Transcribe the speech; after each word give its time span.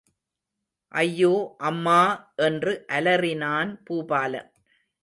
ஐயோ, 0.91 1.33
அம்மா! 1.59 1.99
என்று 2.35 2.73
அலறினான் 2.89 3.73
பூபாலன். 3.89 4.51